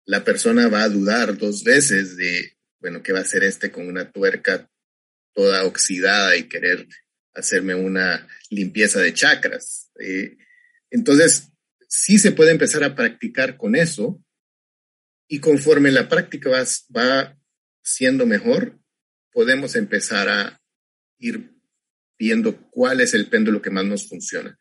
[0.05, 3.87] la persona va a dudar dos veces de, bueno, ¿qué va a hacer este con
[3.87, 4.69] una tuerca
[5.33, 6.87] toda oxidada y querer
[7.33, 9.91] hacerme una limpieza de chakras?
[9.99, 10.37] Eh,
[10.89, 11.51] entonces,
[11.87, 14.23] sí se puede empezar a practicar con eso
[15.27, 16.63] y conforme la práctica va,
[16.95, 17.37] va
[17.81, 18.79] siendo mejor,
[19.31, 20.61] podemos empezar a
[21.17, 21.56] ir
[22.17, 24.57] viendo cuál es el péndulo que más nos funciona.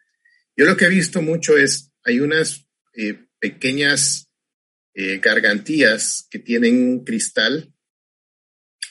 [0.56, 4.30] Yo lo que he visto mucho es, hay unas eh, pequeñas
[4.94, 7.72] eh, gargantillas que tienen un cristal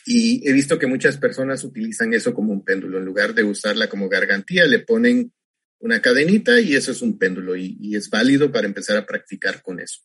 [0.06, 3.00] y he visto que muchas personas utilizan eso como un péndulo.
[3.00, 5.34] En lugar de usarla como gargantía, le ponen
[5.80, 9.80] una cadenita y eso es un péndulo y es válido para empezar a practicar con
[9.80, 10.02] eso.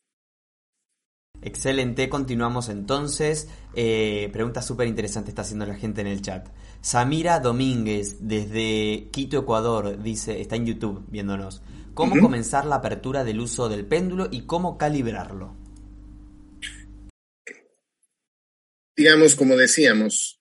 [1.42, 3.48] Excelente, continuamos entonces.
[3.74, 6.46] Eh, pregunta súper interesante está haciendo la gente en el chat.
[6.82, 11.62] Samira Domínguez, desde Quito, Ecuador, dice, está en YouTube viéndonos.
[11.92, 15.56] ¿Cómo comenzar la apertura del uso del péndulo y cómo calibrarlo?
[18.96, 20.40] Digamos, como decíamos,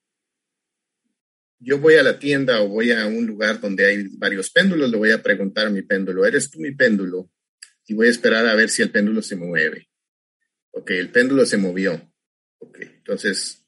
[1.60, 4.98] yo voy a la tienda o voy a un lugar donde hay varios péndulos, le
[4.98, 7.30] voy a preguntar a mi péndulo, ¿eres tú mi péndulo?
[7.86, 9.90] Y voy a esperar a ver si el péndulo se mueve.
[10.72, 12.10] Ok, el péndulo se movió.
[12.60, 13.66] Ok, entonces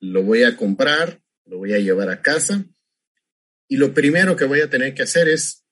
[0.00, 2.64] lo voy a comprar, lo voy a llevar a casa.
[3.68, 5.64] Y lo primero que voy a tener que hacer es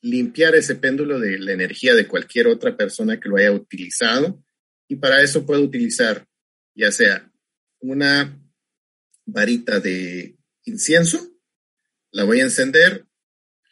[0.00, 4.42] limpiar ese péndulo de la energía de cualquier otra persona que lo haya utilizado.
[4.88, 6.26] Y para eso puedo utilizar
[6.74, 7.30] ya sea
[7.80, 8.40] una
[9.26, 11.18] varita de incienso,
[12.12, 13.04] la voy a encender,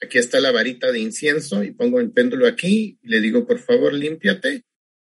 [0.02, 3.58] aquí está la varita de incienso y pongo el péndulo aquí y le digo por
[3.58, 4.64] favor límpiate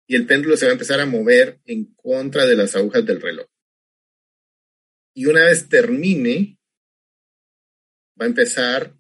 [0.07, 3.21] y el péndulo se va a empezar a mover en contra de las agujas del
[3.21, 3.47] reloj.
[5.19, 6.61] Y una vez termine,
[8.21, 8.97] va a empezar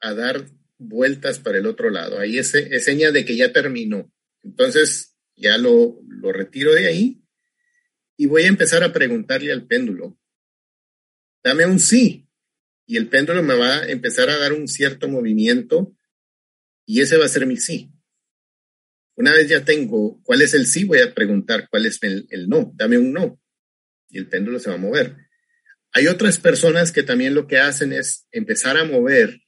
[0.00, 2.18] a dar vueltas para el otro lado.
[2.18, 4.12] Ahí es, es seña de que ya terminó.
[4.42, 7.22] Entonces ya lo, lo retiro de ahí
[8.16, 10.18] y voy a empezar a preguntarle al péndulo,
[11.44, 12.28] dame un sí.
[12.84, 15.96] Y el péndulo me va a empezar a dar un cierto movimiento
[16.84, 17.92] Y ese va a ser mi sí.
[19.14, 22.72] Una vez ya tengo cuál es el sí, voy a preguntar cuál es el no.
[22.74, 23.41] Dame un no.
[24.12, 25.16] Y el péndulo se va a mover.
[25.92, 29.40] Hay otras personas que también lo que hacen es empezar a mover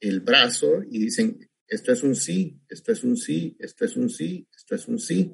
[0.00, 4.08] el brazo y dicen, esto es un sí, esto es un sí, esto es un
[4.08, 5.32] sí, esto es un sí.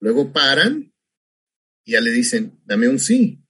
[0.00, 0.92] Luego paran
[1.84, 3.44] y ya le dicen, dame un sí.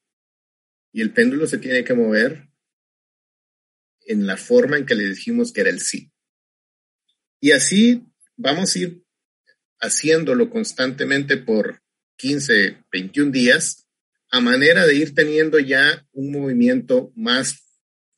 [0.92, 2.48] Y el péndulo se tiene que mover
[4.01, 6.12] en la forma en que le dijimos que era el sí.
[7.40, 8.05] Y así
[8.37, 9.05] vamos a ir
[9.81, 11.81] haciéndolo constantemente por
[12.18, 13.88] 15, 21 días,
[14.31, 17.64] a manera de ir teniendo ya un movimiento más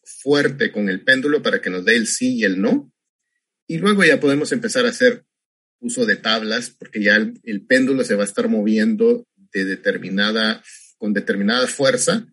[0.03, 2.93] fuerte con el péndulo para que nos dé el sí y el no.
[3.67, 5.25] Y luego ya podemos empezar a hacer
[5.81, 10.63] uso de tablas, porque ya el, péndulo se va a estar moviendo de determinada,
[10.99, 12.27] con determinada fuerza,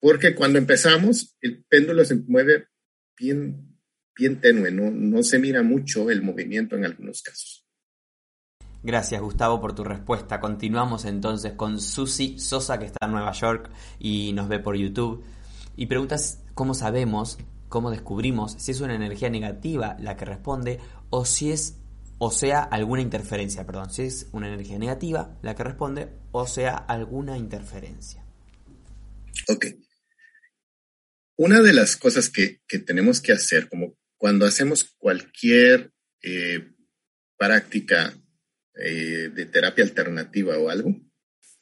[0.00, 2.68] porque cuando empezamos, el péndulo se mueve
[3.16, 3.76] bien,
[4.16, 7.67] bien tenue, no, no se mira mucho el movimiento en algunos casos.
[8.82, 10.40] Gracias Gustavo por tu respuesta.
[10.40, 15.24] Continuamos entonces con Susi Sosa que está en Nueva York y nos ve por YouTube.
[15.76, 17.38] Y preguntas cómo sabemos,
[17.68, 20.78] cómo descubrimos si es una energía negativa la que responde
[21.10, 21.76] o si es
[22.18, 26.74] o sea alguna interferencia, perdón, si es una energía negativa la que responde o sea
[26.76, 28.24] alguna interferencia.
[29.48, 29.66] Ok.
[31.36, 36.74] Una de las cosas que, tenemos que hacer, como cuando hacemos cualquier eh,
[37.36, 38.12] práctica
[38.80, 40.94] eh, de terapia alternativa o algo,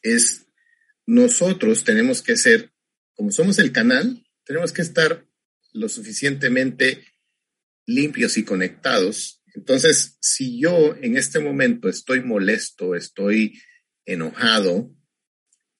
[0.02, 0.46] es
[1.06, 2.72] nosotros tenemos que ser,
[3.14, 5.26] como somos el canal, tenemos que estar
[5.72, 7.04] lo suficientemente
[7.86, 9.42] limpios y conectados.
[9.54, 13.62] Entonces, si yo en este momento estoy molesto, estoy
[14.04, 14.94] enojado,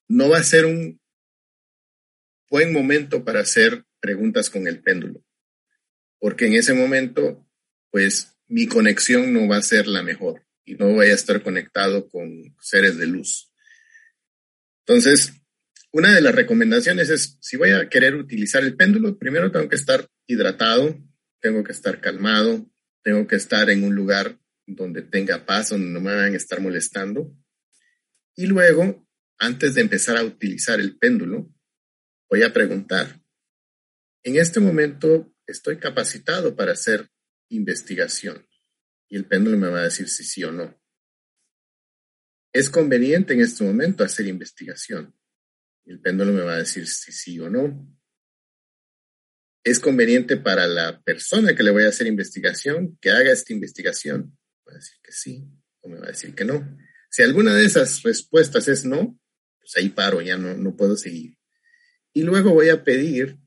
[0.09, 1.01] no va a ser un
[2.49, 5.23] buen momento para hacer preguntas con el péndulo,
[6.19, 7.47] porque en ese momento,
[7.91, 12.09] pues mi conexión no va a ser la mejor y no voy a estar conectado
[12.09, 12.29] con
[12.61, 13.51] seres de luz.
[14.85, 15.33] Entonces,
[15.93, 19.77] una de las recomendaciones es, si voy a querer utilizar el péndulo, primero tengo que
[19.77, 20.99] estar hidratado,
[21.41, 22.69] tengo que estar calmado,
[23.03, 26.61] tengo que estar en un lugar donde tenga paz, donde no me van a estar
[26.61, 27.33] molestando.
[28.35, 31.49] Y luego, antes de empezar a utilizar el péndulo,
[32.29, 33.23] voy a preguntar,
[34.25, 37.09] en este momento estoy capacitado para hacer
[37.49, 38.46] investigación.
[39.09, 40.81] Y el péndulo me va a decir si sí o no.
[42.53, 45.15] Es conveniente en este momento hacer investigación.
[45.85, 47.87] El péndulo me va a decir si sí o no.
[49.63, 54.37] Es conveniente para la persona que le voy a hacer investigación que haga esta investigación.
[54.67, 55.45] Va a decir que sí
[55.81, 56.79] o me va a decir que no.
[57.11, 59.19] Si alguna de esas respuestas es no,
[59.59, 61.37] pues ahí paro, ya no, no puedo seguir.
[62.13, 63.39] Y luego voy a pedir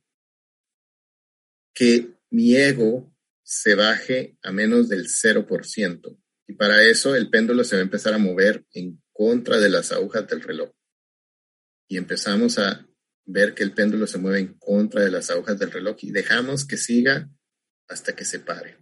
[1.73, 3.11] que mi ego
[3.51, 6.19] se baje a menos del 0%.
[6.45, 9.91] Y para eso el péndulo se va a empezar a mover en contra de las
[9.91, 10.69] agujas del reloj
[11.87, 12.87] y empezamos a
[13.25, 16.63] ver que el péndulo se mueve en contra de las agujas del reloj y dejamos
[16.63, 17.27] que siga
[17.87, 18.77] hasta que se pare.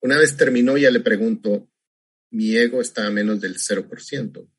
[0.00, 1.70] Una vez terminó, ya le pregunto,
[2.30, 4.50] mi ego está a menos del 0%.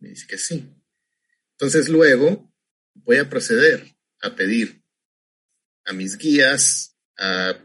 [0.00, 0.68] Me dice que sí.
[1.52, 2.52] Entonces luego
[2.92, 4.81] voy a proceder a pedir
[5.84, 7.56] a mis guías, a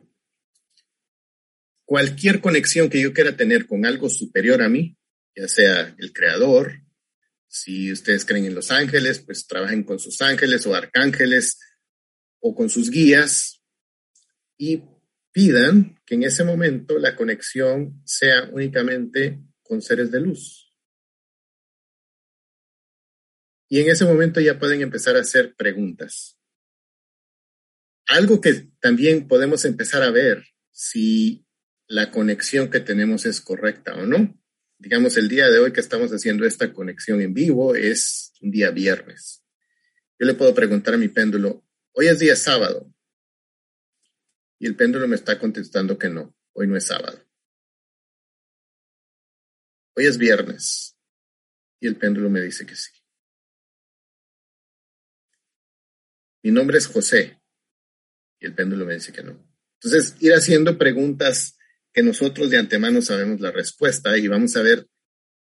[1.85, 4.97] cualquier conexión que yo quiera tener con algo superior a mí,
[5.35, 6.87] ya sea el creador,
[7.47, 11.57] si ustedes creen en los ángeles, pues trabajen con sus ángeles o arcángeles
[12.39, 13.63] o con sus guías
[14.57, 14.83] y
[15.31, 20.73] pidan que en ese momento la conexión sea únicamente con seres de luz.
[23.69, 26.36] Y en ese momento ya pueden empezar a hacer preguntas.
[28.07, 31.45] Algo que también podemos empezar a ver si
[31.87, 34.37] la conexión que tenemos es correcta o no
[34.79, 38.71] digamos, el día de hoy que estamos haciendo esta conexión en vivo es un día
[38.71, 39.43] viernes.
[40.19, 42.91] Yo le puedo preguntar a mi péndulo, hoy es día sábado.
[44.59, 47.23] Y el péndulo me está contestando que no, hoy no es sábado.
[49.95, 50.95] Hoy es viernes.
[51.79, 52.91] Y el péndulo me dice que sí.
[56.43, 57.36] Mi nombre es José.
[58.39, 59.43] Y el péndulo me dice que no.
[59.81, 61.57] Entonces, ir haciendo preguntas
[61.93, 64.87] que nosotros de antemano sabemos la respuesta y vamos a ver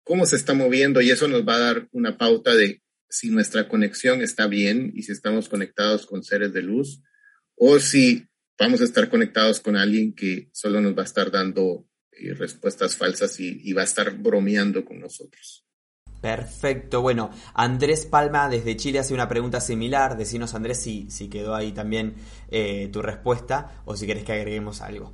[0.03, 3.67] cómo se está moviendo y eso nos va a dar una pauta de si nuestra
[3.67, 7.01] conexión está bien y si estamos conectados con seres de luz
[7.55, 8.27] o si
[8.59, 12.95] vamos a estar conectados con alguien que solo nos va a estar dando eh, respuestas
[12.95, 15.64] falsas y, y va a estar bromeando con nosotros.
[16.25, 17.03] Perfecto.
[17.03, 20.17] Bueno, Andrés Palma desde Chile hace una pregunta similar.
[20.17, 22.15] Decinos, Andrés, si, si quedó ahí también
[22.49, 25.13] eh, tu respuesta o si querés que agreguemos algo.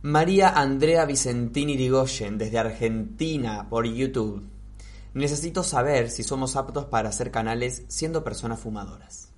[0.00, 4.48] María Andrea Vicentini Rigoyen desde Argentina por YouTube.
[5.12, 9.28] Necesito saber si somos aptos para hacer canales siendo personas fumadoras.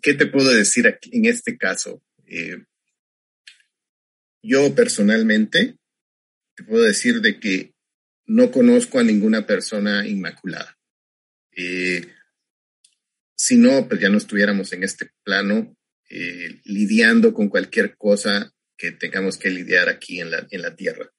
[0.00, 2.00] ¿Qué te puedo decir aquí, en este caso?
[2.28, 2.66] Eh,
[4.42, 5.76] yo personalmente
[6.54, 7.74] te puedo decir de que
[8.26, 10.78] no conozco a ninguna persona inmaculada.
[11.56, 12.06] Eh,
[13.34, 15.76] si no, pues ya no estuviéramos en este plano
[16.08, 21.10] eh, lidiando con cualquier cosa que tengamos que lidiar aquí en la, en la Tierra.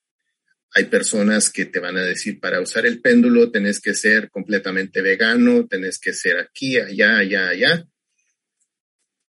[0.75, 5.01] Hay personas que te van a decir, para usar el péndulo tenés que ser completamente
[5.01, 7.87] vegano, tenés que ser aquí, allá, allá, allá.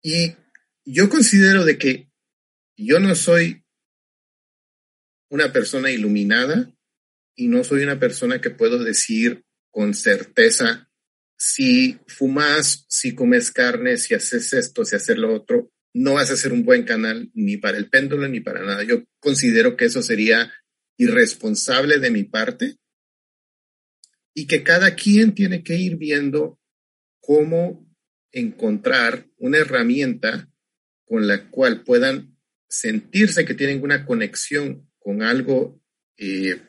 [0.01, 0.35] Y
[0.85, 2.09] yo considero de que
[2.75, 3.62] yo no soy
[5.33, 6.71] una persona iluminada
[7.35, 10.91] y no soy una persona que puedo decir con certeza
[11.35, 16.37] si fumas, si comes carne, si haces esto, si haces lo otro, no vas a
[16.37, 18.83] ser un buen canal ni para el péndulo ni para nada.
[18.83, 20.53] Yo considero que eso sería
[20.97, 22.77] irresponsable de mi parte
[24.35, 26.59] y que cada quien tiene que ir viendo
[27.19, 27.91] cómo
[28.31, 30.47] encontrar una herramienta
[31.05, 32.37] con la cual puedan
[32.69, 35.81] sentirse que tienen una conexión con algo
[36.17, 36.61] eh,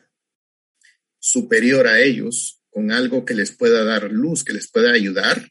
[1.19, 5.49] superior a ellos, con algo que les pueda dar luz, que les pueda ayudar.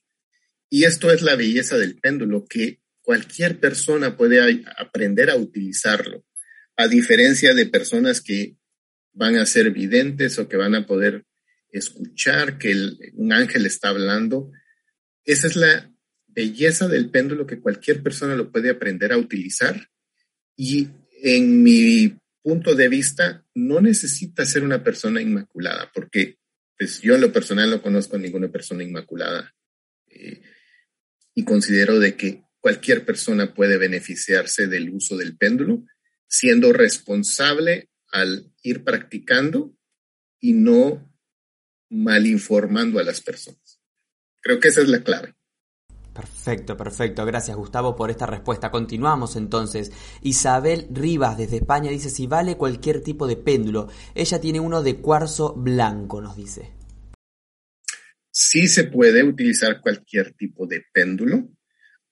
[0.68, 6.24] Y esto es la belleza del péndulo, que cualquier persona puede aprender a utilizarlo,
[6.76, 8.56] a diferencia de personas que
[9.12, 11.24] van a ser videntes o que van a poder
[11.70, 12.74] escuchar que
[13.14, 14.52] un ángel está hablando.
[15.24, 15.90] Esa es la
[16.26, 19.88] belleza del péndulo que cualquier persona lo puede aprender a utilizar.
[20.56, 20.88] Y
[21.22, 26.38] en mi punto de vista, no necesita ser una persona inmaculada, porque
[26.76, 29.54] pues yo en lo personal no conozco a ninguna persona inmaculada
[30.09, 30.42] eh,
[31.35, 35.85] y considero de que cualquier persona puede beneficiarse del uso del péndulo
[36.26, 39.74] siendo responsable al ir practicando
[40.38, 41.11] y no
[41.88, 43.80] malinformando a las personas.
[44.40, 45.35] Creo que esa es la clave.
[46.14, 47.27] Perfecto, perfecto.
[47.27, 48.70] Gracias Gustavo por esta respuesta.
[48.70, 49.90] Continuamos entonces.
[50.22, 53.88] Isabel Rivas desde España dice si vale cualquier tipo de péndulo.
[54.14, 56.70] Ella tiene uno de cuarzo blanco, nos dice.
[58.31, 61.48] Sí se puede utilizar cualquier tipo de péndulo.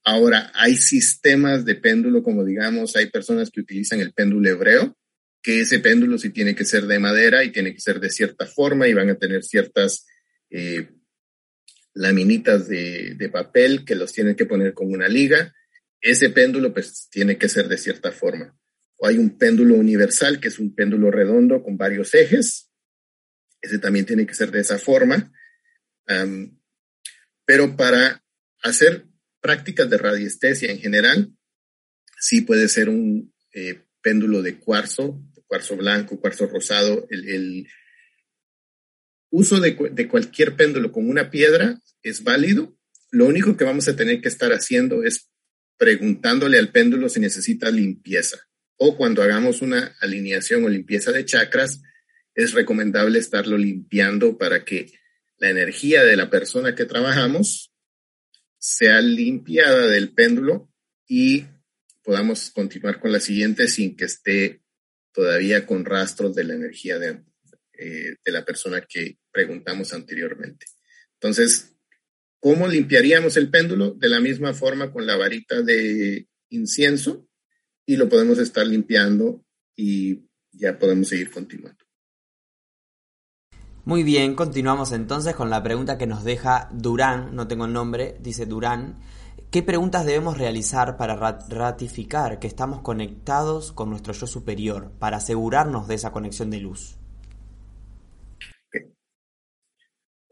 [0.04, 4.96] Ahora, hay sistemas de péndulo, como digamos, hay personas que utilizan el péndulo hebreo,
[5.40, 8.46] que ese péndulo sí tiene que ser de madera y tiene que ser de cierta
[8.46, 10.06] forma y van a tener ciertas
[10.50, 10.88] eh,
[11.94, 15.54] laminitas de, de, papel que los tienen que poner con una liga.
[16.00, 18.58] Ese péndulo pues tiene que ser de cierta forma.
[18.96, 22.70] O hay un péndulo universal que es un péndulo redondo con varios ejes.
[23.60, 25.32] Ese también tiene que ser de esa forma.
[27.44, 28.24] pero para
[28.62, 29.06] hacer
[29.40, 31.32] prácticas de radiestesia en general,
[32.18, 37.06] sí puede ser un eh, péndulo de cuarzo, cuarzo blanco, cuarzo rosado.
[37.10, 37.68] El, el,
[39.32, 42.76] uso de, de, cualquier péndulo con una piedra es válido.
[43.10, 45.30] Lo único que vamos a tener que estar haciendo es
[45.78, 48.38] preguntándole al péndulo si necesita limpieza.
[48.76, 51.82] O cuando hagamos una alineación o limpieza de chakras,
[52.34, 54.92] es recomendable estarlo limpiando para que
[55.38, 57.72] la energía de la persona que trabajamos
[58.58, 60.70] sea limpiada del péndulo
[61.08, 61.46] y
[62.02, 64.62] podamos continuar con la siguiente sin que esté
[65.12, 67.22] todavía con rastros de la energía de,
[67.78, 70.66] eh, de la persona que preguntamos anteriormente.
[71.14, 71.74] Entonces,
[72.40, 73.92] ¿cómo limpiaríamos el péndulo?
[73.92, 77.26] De la misma forma con la varita de incienso
[77.86, 80.20] y lo podemos estar limpiando y
[80.52, 81.82] ya podemos seguir continuando.
[83.84, 88.16] Muy bien, continuamos entonces con la pregunta que nos deja Durán, no tengo el nombre,
[88.20, 89.00] dice Durán.
[89.50, 95.88] ¿Qué preguntas debemos realizar para ratificar que estamos conectados con nuestro yo superior, para asegurarnos
[95.88, 96.96] de esa conexión de luz?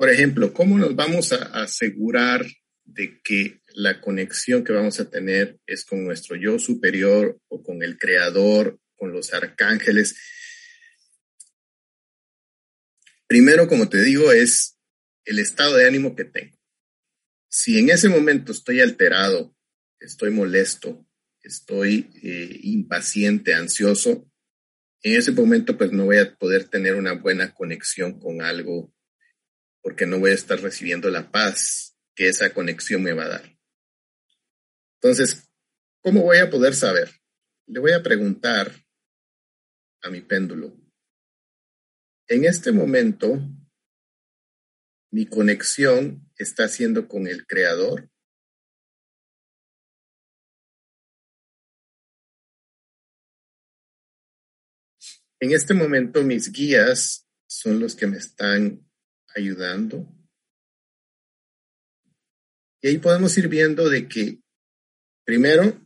[0.00, 2.46] Por ejemplo, ¿cómo nos vamos a asegurar
[2.84, 7.82] de que la conexión que vamos a tener es con nuestro yo superior o con
[7.82, 10.16] el creador, con los arcángeles?
[13.26, 14.78] Primero, como te digo, es
[15.26, 16.56] el estado de ánimo que tengo.
[17.50, 19.54] Si en ese momento estoy alterado,
[19.98, 21.06] estoy molesto,
[21.42, 24.26] estoy eh, impaciente, ansioso,
[25.02, 28.94] en ese momento pues no voy a poder tener una buena conexión con algo
[29.82, 33.58] porque no voy a estar recibiendo la paz que esa conexión me va a dar.
[35.02, 35.48] Entonces,
[36.02, 37.10] ¿cómo voy a poder saber?
[37.66, 38.72] Le voy a preguntar
[40.02, 40.76] a mi péndulo.
[42.28, 43.40] En este momento,
[45.10, 48.10] mi conexión está siendo con el creador.
[55.40, 58.89] En este momento mis guías son los que me están
[59.34, 60.06] ayudando.
[62.82, 64.38] Y ahí podemos ir viendo de que,
[65.24, 65.80] primero,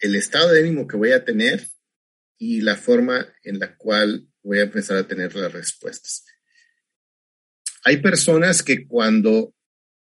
[0.00, 1.66] el estado de ánimo que voy a tener
[2.38, 6.24] y la forma en la cual voy a empezar a tener las respuestas.
[7.84, 9.54] Hay personas que cuando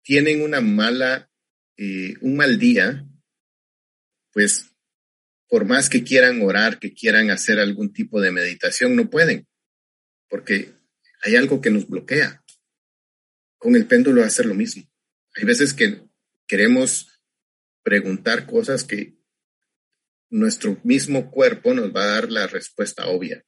[0.02, 1.30] tienen una mala,
[1.76, 3.06] eh, un mal día,
[4.32, 4.70] pues
[5.48, 9.46] por más que quieran orar, que quieran hacer algún tipo de meditación, no pueden,
[10.28, 10.72] porque
[11.22, 12.43] hay algo que nos bloquea.
[13.64, 14.82] Con el péndulo va a ser lo mismo.
[15.36, 16.06] Hay veces que
[16.46, 17.18] queremos
[17.82, 19.16] preguntar cosas que
[20.28, 23.42] nuestro mismo cuerpo nos va a dar la respuesta obvia.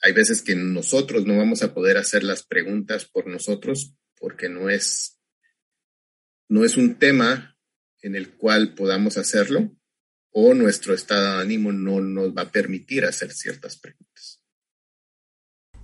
[0.00, 4.70] Hay veces que nosotros no vamos a poder hacer las preguntas por nosotros porque no
[4.70, 5.18] es,
[6.48, 7.54] no es un tema
[8.00, 9.76] en el cual podamos hacerlo
[10.30, 14.42] o nuestro estado de ánimo no nos va a permitir hacer ciertas preguntas.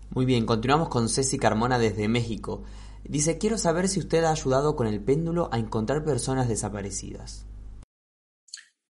[0.08, 2.64] Muy bien, continuamos con Ceci Carmona desde México.
[3.06, 7.46] Dice, quiero saber si usted ha ayudado con el péndulo a encontrar personas desaparecidas.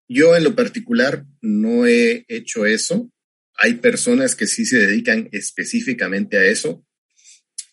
[0.08, 3.10] Yo en lo particular no he hecho eso.
[3.56, 6.86] Hay personas que sí se dedican específicamente a eso.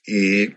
[0.08, 0.56] Eh,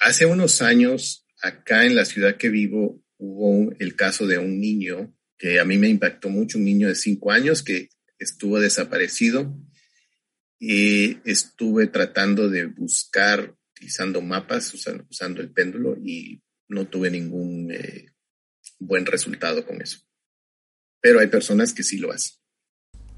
[0.00, 5.14] hace unos años, acá en la ciudad que vivo, hubo el caso de un niño
[5.38, 9.56] que a mí me impactó mucho, un niño de cinco años que estuvo desaparecido.
[10.58, 18.12] Y estuve tratando de buscar utilizando mapas, usando, el péndulo y no tuve ningún eh,
[18.78, 20.00] buen resultado con eso.
[21.00, 22.36] Pero hay personas que sí lo hacen.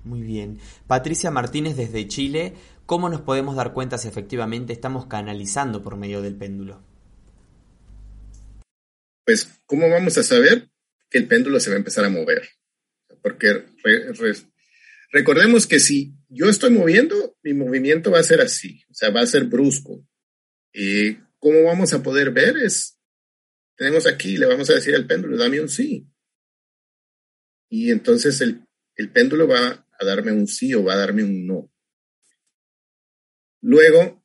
[0.04, 0.60] Muy bien.
[0.86, 2.54] Patricia Martínez desde Chile,
[2.86, 6.80] ¿cómo nos podemos dar cuenta si efectivamente estamos canalizando por medio del péndulo?
[9.24, 10.70] Pues, ¿cómo vamos a saber
[11.10, 12.48] que el péndulo se va a empezar a mover?
[13.20, 13.64] Porque
[15.10, 19.22] recordemos que si yo estoy moviendo, mi movimiento va a ser así, o sea, va
[19.22, 20.06] a ser brusco.
[20.72, 22.56] Y ¿Cómo vamos a poder ver?
[22.58, 23.00] Es,
[23.74, 26.06] tenemos aquí, le vamos a decir al péndulo, dame un sí.
[27.68, 28.64] Y entonces el,
[28.94, 31.68] el péndulo va a darme un sí o va a darme un no.
[33.60, 34.24] Luego,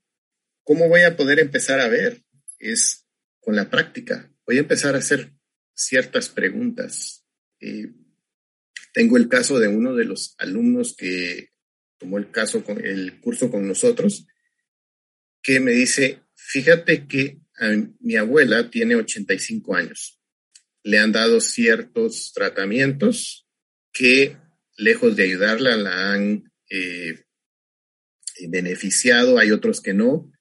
[0.63, 2.23] ¿cómo voy a poder empezar a ver?
[2.59, 3.07] Es
[3.39, 4.31] con la práctica.
[4.45, 5.33] Voy a empezar a hacer
[5.73, 7.25] ciertas preguntas.
[7.59, 7.95] Eh,
[8.93, 11.49] tengo el caso de uno de los alumnos que
[11.97, 14.27] tomó el caso con el curso con nosotros,
[15.41, 17.41] que me dice, Fíjate que
[17.99, 20.17] mi abuela tiene 85 años.
[20.81, 23.45] Le han dado ciertos tratamientos
[23.91, 24.37] que,
[24.77, 27.25] lejos de ayudarla, la han eh,
[28.47, 29.39] beneficiado.
[29.39, 30.31] Hay otros que no.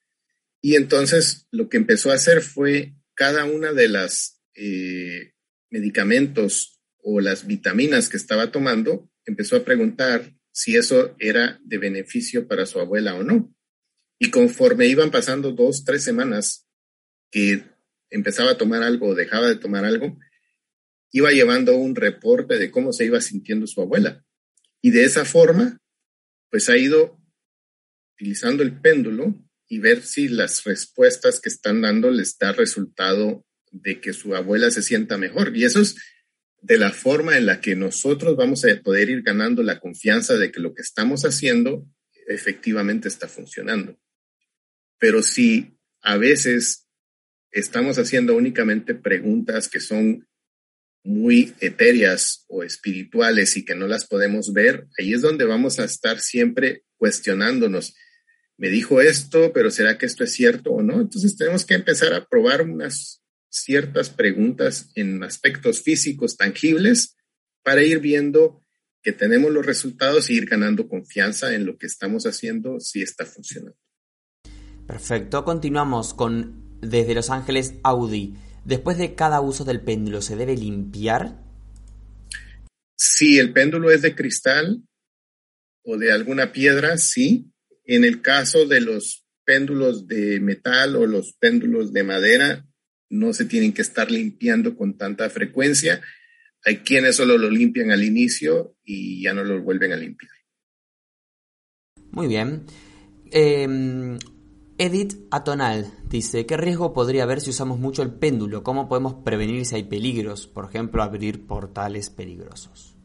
[0.61, 5.33] Y entonces lo que empezó a hacer fue cada una de las eh,
[5.71, 12.47] medicamentos o las vitaminas que estaba tomando, empezó a preguntar si eso era de beneficio
[12.47, 13.56] para su abuela o no.
[14.19, 16.67] Y conforme iban pasando dos, tres semanas
[17.31, 17.65] que
[18.11, 20.19] empezaba a tomar algo o dejaba de tomar algo,
[21.13, 24.25] iba llevando un reporte de cómo se iba sintiendo su abuela.
[24.81, 25.81] Y de esa forma,
[26.51, 27.21] pues ha ido
[28.15, 29.35] utilizando el péndulo
[29.69, 34.71] y ver si las respuestas que están dando les da resultado de que su abuela
[34.71, 35.57] se sienta mejor.
[35.57, 35.97] Y eso es
[36.63, 40.51] de la forma en la que nosotros vamos a poder ir ganando la confianza de
[40.51, 41.87] que lo que estamos haciendo
[42.27, 43.99] efectivamente está funcionando.
[44.99, 46.87] Pero si a veces
[47.51, 50.27] estamos haciendo únicamente preguntas que son
[51.03, 55.85] muy etéreas o espirituales y que no las podemos ver, ahí es donde vamos a
[55.85, 57.95] estar siempre cuestionándonos.
[58.59, 61.01] Me dijo esto, pero ¿será que esto es cierto o no?
[61.01, 67.17] Entonces tenemos que empezar a probar unas ciertas preguntas en aspectos físicos tangibles
[67.63, 68.65] para ir viendo
[69.03, 73.25] que tenemos los resultados y ir ganando confianza en lo que estamos haciendo si está
[73.25, 73.79] funcionando.
[74.87, 78.35] Perfecto, continuamos con desde Los Ángeles Audi.
[78.65, 81.43] Después de cada uso del péndulo, ¿se debe limpiar?
[82.97, 84.83] Si el péndulo es de cristal
[85.85, 87.51] o de alguna piedra, sí.
[87.85, 92.67] En el caso de los péndulos de metal o los péndulos de madera,
[93.09, 96.01] no se tienen que estar limpiando con tanta frecuencia.
[96.65, 100.33] Hay quienes solo lo limpian al inicio y ya no lo vuelven a limpiar.
[102.11, 102.65] Muy bien.
[103.31, 104.19] Eh,
[104.79, 108.63] Edith Atonal dice, ¿qué riesgo podría haber si usamos mucho el péndulo?
[108.63, 110.47] ¿Cómo podemos prevenir si hay peligros?
[110.47, 112.97] Por ejemplo, abrir portales peligrosos.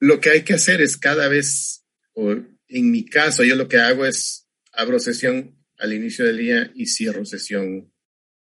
[0.00, 1.78] Lo que hay que hacer es cada vez
[2.20, 6.70] o en mi caso, yo lo que hago es abro sesión al inicio del día
[6.74, 7.92] y cierro sesión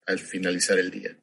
[0.07, 1.19] al finalizar el día.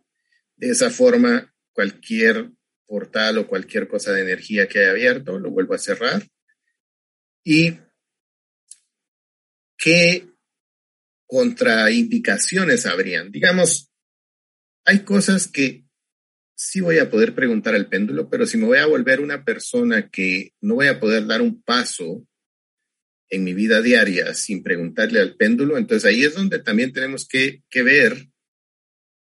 [0.56, 2.52] De esa forma, cualquier
[2.86, 6.30] portal o cualquier cosa de energía que haya abierto, lo vuelvo a cerrar.
[7.44, 7.80] ¿Y
[9.84, 10.30] qué
[11.28, 13.32] contraindicaciones habrían?
[13.32, 13.92] Digamos,
[14.86, 15.84] hay cosas que
[16.56, 20.10] sí voy a poder preguntar al péndulo, pero si me voy a volver una persona
[20.10, 22.26] que no voy a poder dar un paso
[23.30, 27.64] en mi vida diaria sin preguntarle al péndulo, entonces ahí es donde también tenemos que,
[27.70, 28.30] que ver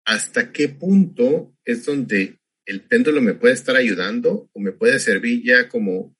[0.06, 5.42] hasta qué punto es donde el péndulo me puede estar ayudando o me puede servir
[5.44, 6.16] ya como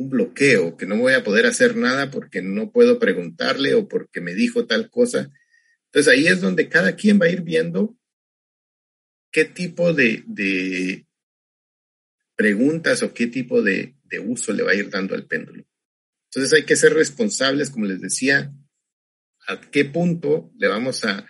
[0.00, 4.22] un bloqueo, que no voy a poder hacer nada porque no puedo preguntarle o porque
[4.22, 5.30] me dijo tal cosa.
[5.86, 7.98] Entonces ahí es donde cada quien va a ir viendo
[9.30, 11.04] qué tipo de,
[12.34, 15.66] preguntas o qué tipo de, de uso le va a ir dando al péndulo.
[16.30, 18.54] Entonces hay que ser responsables, como les decía,
[19.48, 21.26] a qué punto le vamos a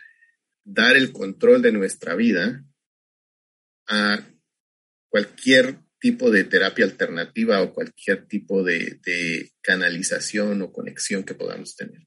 [0.63, 2.65] dar el control de nuestra vida
[3.89, 4.25] a
[5.09, 8.99] cualquier tipo de terapia alternativa o cualquier tipo de,
[9.61, 12.07] canalización o conexión que podamos tener.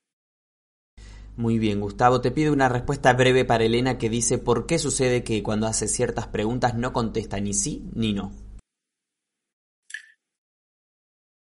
[1.36, 2.22] Muy bien, Gustavo.
[2.22, 5.88] Te pido una respuesta breve para Elena que dice por qué sucede que cuando hace
[5.88, 8.36] ciertas preguntas no contesta ni sí ni no.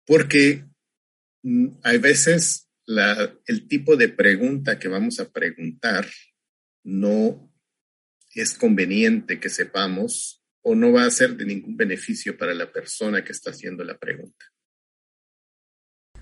[0.05, 0.65] Porque
[1.43, 2.69] mm, hay veces
[3.45, 6.05] el tipo de pregunta que vamos a preguntar
[6.83, 7.49] no
[8.33, 13.23] es conveniente que sepamos o no va a ser de ningún beneficio para la persona
[13.23, 14.45] que está haciendo la pregunta.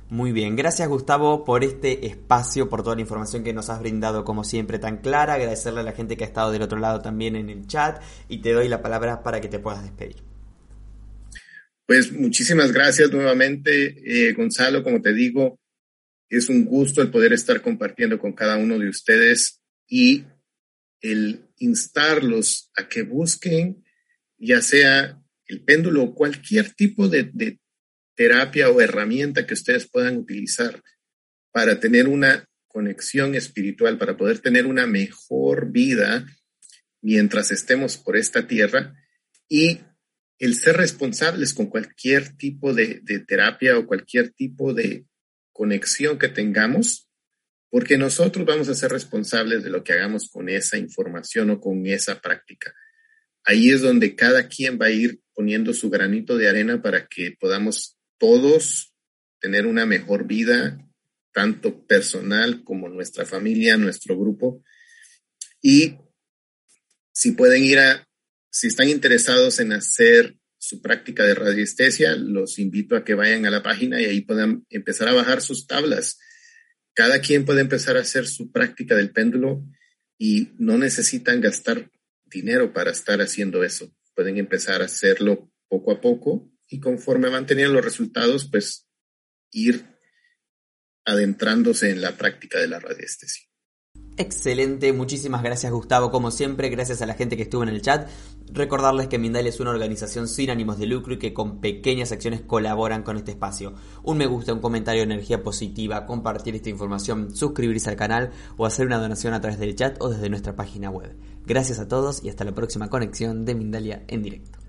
[0.10, 4.26] Muy bien, gracias Gustavo por este espacio, por toda la información que nos has brindado
[4.26, 7.38] como siempre tan clara, agradecerle a la gente que ha estado del otro lado también
[7.38, 10.18] en el chat y te doy la palabra para que te puedas despedir.
[11.86, 15.60] Pues muchísimas gracias nuevamente, eh, Gonzalo, como te digo,
[16.30, 20.26] es un gusto el poder estar compartiendo con cada uno de ustedes y
[21.00, 23.81] el instarlos a que busquen,
[24.42, 27.60] ya sea el péndulo o cualquier tipo de,
[28.16, 30.82] terapia o herramienta que ustedes puedan utilizar
[31.52, 36.26] para tener una conexión espiritual, para poder tener una mejor vida
[37.02, 38.94] mientras estemos por esta tierra
[39.48, 39.80] y
[40.40, 45.06] el ser responsables con cualquier tipo de, de terapia o cualquier tipo de
[45.52, 47.10] conexión que tengamos
[47.70, 51.86] porque nosotros vamos a ser responsables de lo que hagamos con esa información o con
[51.88, 52.74] esa práctica.
[53.44, 57.36] Ahí es donde cada quien va a ir poniendo su granito de arena para que
[57.40, 58.94] podamos todos
[59.40, 60.78] tener una mejor vida,
[61.34, 64.64] tanto personal como nuestra familia, nuestro grupo.
[65.62, 65.96] Y
[67.14, 68.08] si pueden ir a,
[68.52, 73.50] si están interesados en hacer su práctica de radiestesia, los invito a que vayan a
[73.52, 76.20] la página y ahí puedan empezar a bajar sus tablas
[76.94, 79.64] cada quien puede empezar a hacer su práctica del péndulo
[80.18, 81.90] y no necesitan gastar
[82.32, 83.94] dinero para estar haciendo eso.
[84.16, 88.88] Pueden empezar a hacerlo poco a poco y conforme van teniendo los resultados, pues
[89.52, 89.86] ir
[91.06, 93.48] adentrándose en la práctica de la radiestesia.
[94.18, 98.10] Excelente, muchísimas gracias Gustavo, como siempre, gracias a la gente que estuvo en el chat.
[98.54, 102.42] Recordarles que Mindalia es una organización sin ánimos de lucro y que con pequeñas acciones
[102.42, 103.74] colaboran con este espacio.
[104.04, 108.86] Un me gusta, un comentario, energía positiva, compartir esta información, suscribirse al canal o hacer
[108.86, 111.16] una donación a través del chat o desde nuestra página web.
[111.46, 114.61] Gracias a todos y hasta la próxima conexión de Mindalia en directo.